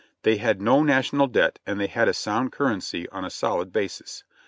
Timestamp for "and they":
1.63-1.85